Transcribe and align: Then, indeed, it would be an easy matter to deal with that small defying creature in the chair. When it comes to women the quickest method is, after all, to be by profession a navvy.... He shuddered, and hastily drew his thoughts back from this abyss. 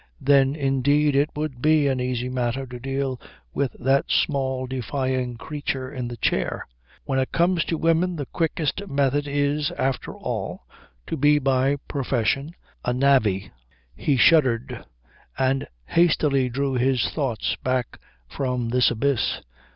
Then, 0.19 0.55
indeed, 0.55 1.15
it 1.15 1.29
would 1.35 1.61
be 1.61 1.85
an 1.87 1.99
easy 2.01 2.27
matter 2.27 2.65
to 2.65 2.79
deal 2.79 3.21
with 3.53 3.73
that 3.79 4.09
small 4.09 4.65
defying 4.65 5.35
creature 5.37 5.91
in 5.93 6.07
the 6.07 6.17
chair. 6.17 6.65
When 7.05 7.19
it 7.19 7.31
comes 7.31 7.63
to 7.65 7.77
women 7.77 8.15
the 8.15 8.25
quickest 8.25 8.87
method 8.87 9.27
is, 9.27 9.69
after 9.77 10.15
all, 10.17 10.63
to 11.05 11.15
be 11.15 11.37
by 11.37 11.75
profession 11.87 12.55
a 12.83 12.93
navvy.... 12.93 13.51
He 13.95 14.17
shuddered, 14.17 14.85
and 15.37 15.67
hastily 15.85 16.49
drew 16.49 16.73
his 16.73 17.07
thoughts 17.11 17.55
back 17.63 17.99
from 18.27 18.69
this 18.69 18.89
abyss. 18.89 19.41